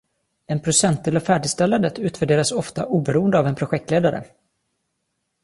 [0.47, 4.25] En procentdel av färdigställandet utvärderas ofta oberoende av en projektledare.